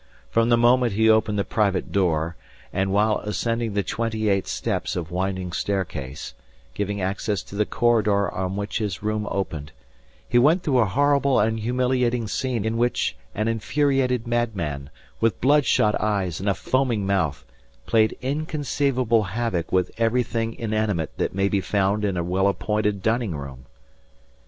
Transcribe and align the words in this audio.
From 0.31 0.49
the 0.49 0.57
moment 0.57 0.93
he 0.93 1.07
opened 1.11 1.37
the 1.37 1.43
private 1.43 1.91
door, 1.91 2.35
and 2.73 2.91
while 2.91 3.19
ascending 3.19 3.73
the 3.75 3.83
twenty 3.83 4.29
eight 4.29 4.47
steps 4.47 4.95
of 4.95 5.11
winding 5.11 5.51
staircase, 5.51 6.33
giving 6.73 6.99
access 6.99 7.43
to 7.43 7.55
the 7.55 7.67
corridor 7.67 8.27
on 8.33 8.55
which 8.55 8.79
his 8.79 9.03
room 9.03 9.27
opened, 9.29 9.71
he 10.27 10.39
went 10.39 10.63
through 10.63 10.79
a 10.79 10.87
horrible 10.87 11.39
and 11.39 11.59
humiliating 11.59 12.27
scene 12.27 12.65
in 12.65 12.77
which 12.77 13.15
an 13.35 13.47
infuriated 13.47 14.25
madman, 14.25 14.89
with 15.19 15.39
bloodshot 15.39 15.93
eyes 16.01 16.39
and 16.39 16.49
a 16.49 16.55
foaming 16.55 17.05
mouth, 17.05 17.45
played 17.85 18.17
inconceivable 18.23 19.21
havoc 19.21 19.71
with 19.71 19.91
everything 19.99 20.55
inanimate 20.57 21.15
that 21.19 21.35
may 21.35 21.47
be 21.47 21.61
found 21.61 22.03
in 22.03 22.17
a 22.17 22.23
well 22.23 22.47
appointed 22.47 23.03
dining 23.03 23.35
room. 23.35 23.67